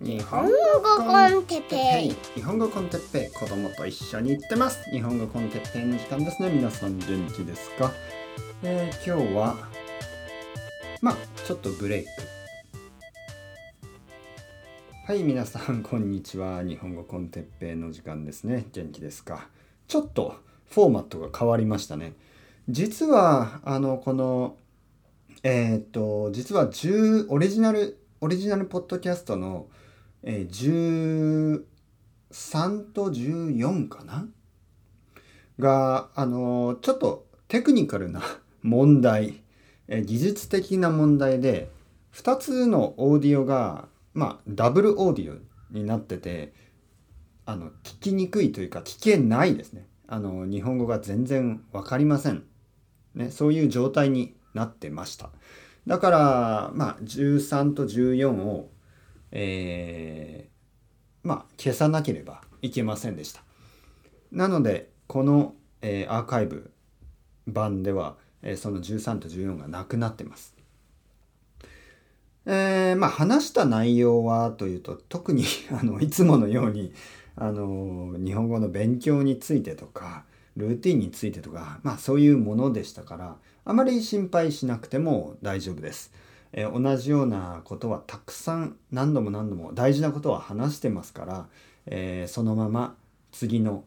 [0.00, 0.50] 日本語
[0.96, 2.16] con テッペイ。
[2.34, 4.90] 日本語 con テッペイ子供と一緒に行ってます。
[4.90, 6.50] 日本語 con テッペイの時間ですね。
[6.50, 7.92] 皆さん元気ですか、
[8.64, 9.56] えー、今日は
[11.00, 11.16] まあ
[11.46, 12.08] ちょっとブレイク。
[15.06, 16.64] はい皆さんこんにちは。
[16.64, 18.66] 日本語 con テッペイの時間ですね。
[18.72, 19.46] 元気ですか？
[19.86, 20.34] ちょっと
[20.70, 22.14] フォーマットが変わりましたね。
[22.68, 24.56] 実はあのこの
[25.44, 29.66] えっ、と実は10オリジナルオリジナルポッドキャストの、
[30.24, 31.64] えー、
[32.30, 34.26] 13と14かな？
[35.58, 38.22] が、あのちょっとテクニカルな
[38.62, 39.42] 問題、
[39.88, 41.70] えー、技術的な問題で、
[42.14, 45.38] 2つのオーディオが、まあ、ダブルオーディオ
[45.76, 46.54] になってて、
[47.44, 49.86] あの、聞きにくいというか、聞けないですね。
[50.06, 52.44] あの、日本語が全然わかりません。
[53.14, 55.30] ね、そういう状態になってました。
[55.86, 58.70] だから、まあ、13と14を、
[59.34, 63.42] えー、まあ、消さなければいけませんでした。
[64.32, 66.70] なので、この、えー、アーカイブ
[67.46, 70.54] 版では、えー、その13と14がなくなってます。
[72.46, 76.92] えー、まあ、話した内容はというと、特に あのいつものように、
[77.36, 80.24] あの日本語の勉強についてとか、
[80.56, 86.12] ルーティンについてとか、まあそういうものでしたから、あまり心配しなくても大丈夫です。
[86.56, 91.48] えー、同じようなことはたくさん何度も何度も大事なことは話してますから、
[91.86, 92.96] えー、そのまま
[93.32, 93.84] 次の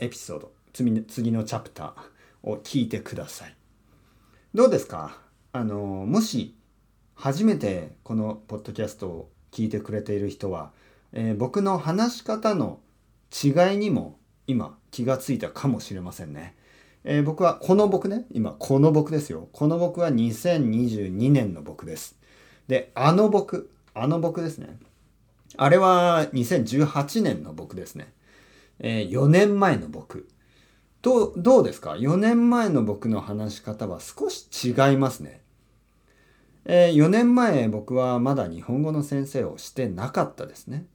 [0.00, 3.54] エピソード次のチャプターを聞いてください。
[4.52, 5.18] どうですか？
[5.52, 6.56] あのもし
[7.14, 10.72] 初めてこのポッドキャストを聞いてくれている人は、
[11.12, 12.80] えー、僕の話し方の
[13.32, 16.56] 違いにも今気がついたかもしれませんね。
[17.04, 19.48] えー、僕は、この僕ね、今、この僕ですよ。
[19.52, 22.18] この僕は2022年の僕です。
[22.66, 24.78] で、あの僕、あの僕ですね。
[25.56, 28.12] あれは2018年の僕ですね。
[28.80, 30.28] えー、4年前の僕。
[31.02, 35.42] どどうですか ?4 年前の僕の話し方は少し違いますね。
[36.64, 40.86] えー、4年前僕はまだ日本語の先生をしてなかったですね。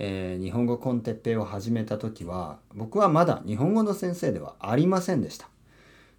[0.00, 5.48] えー、日本語コンテッペイを始めた時は僕はまだ日本語の先生ではありませんでした。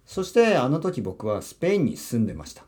[0.04, 2.64] そしてあの時僕はスペインに住んでました。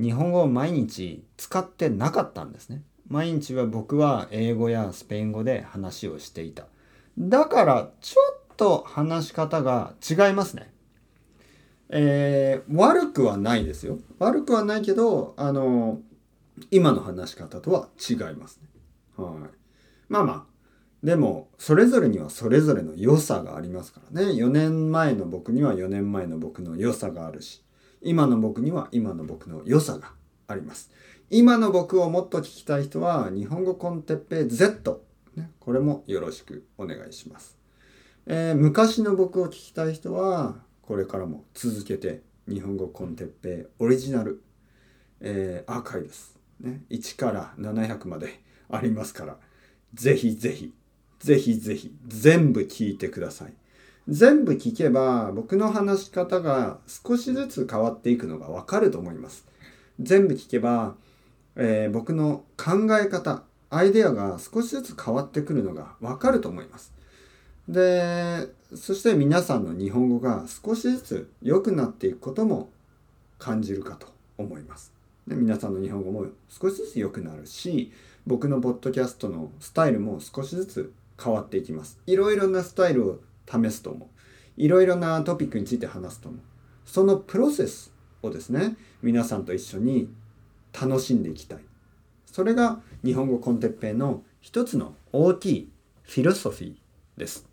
[0.00, 2.82] 日本語を毎日使ってなかったんですね。
[3.08, 6.64] 毎日は僕は英語やスペイン語で話をしていた。
[7.18, 8.20] だからちょ
[8.52, 10.72] っと話し方が違いますね。
[11.90, 13.98] えー、悪くはないですよ。
[14.18, 16.00] 悪くはないけどあの
[16.70, 18.68] 今の話し方とは違いますね。
[19.16, 19.57] はい。
[20.08, 20.44] まあまあ。
[21.02, 24.32] でもそれぞれにはそれぞれの良さがありますからね。
[24.32, 27.62] 4年前の僕には4年前の僕の良さがあるし
[28.02, 30.12] 今の僕には今の僕の良さが
[30.48, 30.90] あります。
[31.30, 35.02] 今の僕をもっと聞きたい人は日本語コンテッペイ Z、
[35.36, 37.58] ね、これもよろしくお願いします、
[38.24, 44.42] えー、昔の僕を聞きたい人はこれからも続けて日本語コンテッペイオリジナル、
[45.20, 49.36] えー、アーカイブス、ね、1から700までありますから。
[49.94, 50.72] ぜひぜひ、
[51.20, 53.52] ぜひぜひ、全部聞いてください。
[54.08, 59.46] 全部聞けば、僕の話し方が少しずつ変わっていくのがわかると思います。
[60.00, 60.94] 全部聞けば、
[61.56, 66.94] えー、僕の考え方、アイデアが少しずつ変わってくるのがわかると思います。
[67.68, 72.70] で、そして皆さんの日本語が少しずつ良くなっていくことも
[73.38, 74.06] 感じるかと
[74.38, 74.97] 思います。
[75.28, 77.92] で皆さんの日本語も少しずつ良くなるし、
[78.26, 82.00] 僕のポッドキャストのスタイルも少しずつ変わっていきます。
[82.06, 84.08] いろいろなスタイルを試すと思う。
[84.56, 86.40] いろいろなトピックについて話すと思う。
[86.86, 90.08] そのプロセスをですね、皆さんと一緒に
[90.72, 91.58] 楽しんでいきたい。
[92.24, 95.72] それが日本語コンテッペイの一つの大きい
[96.04, 96.74] フィロソフィー
[97.18, 97.46] です。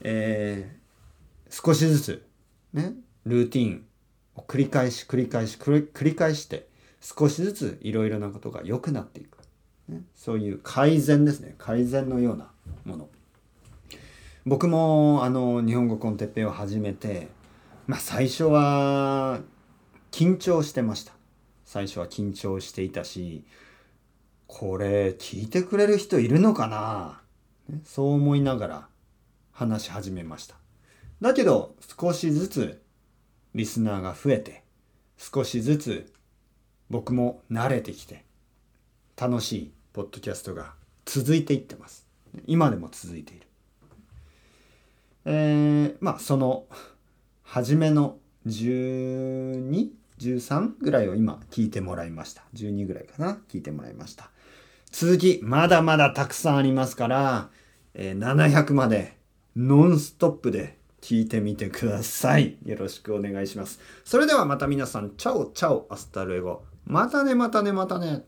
[0.00, 2.24] えー、少しずつ
[2.72, 2.94] ね、
[3.26, 3.84] ルーティン
[4.36, 6.66] 繰り返し繰り返し繰り返して
[7.00, 9.38] 少しずついろいろなことが良くなっていく、
[9.88, 11.54] ね、そういう改善ですね。
[11.58, 12.50] 改善のような
[12.84, 13.08] もの。
[14.46, 17.28] 僕もあの日本語コンテッペイを始めて
[17.86, 19.40] まあ最初は
[20.10, 21.12] 緊張してました。
[21.64, 23.44] 最初は緊張していたし
[24.46, 27.22] これ聞いてくれる人いるのかな、
[27.68, 28.88] ね、そう思いながら
[29.52, 30.56] 話し始めました。
[31.20, 32.81] だけど少しずつ
[33.54, 34.62] リスナーが増えて
[35.18, 36.12] 少しずつ
[36.90, 38.24] 僕も慣れてきて
[39.16, 42.06] 楽しいポッドキャストが続いていってます。
[42.46, 43.46] 今でも続いている。
[45.24, 46.64] えー、まあその
[47.42, 52.42] 初めの1213ぐらいを今聞いてもらいました。
[52.54, 54.30] 12ぐらいかな聞いてもらいました。
[54.90, 57.50] 続きまだまだたくさんありますから、
[57.94, 59.16] えー700まで
[59.54, 62.56] ノンストップで聞いてみてください。
[62.64, 63.80] よろしくお願いします。
[64.04, 66.62] それではまた皆さん、 chao chao hasta luego。
[66.86, 68.24] またねまたねまたね。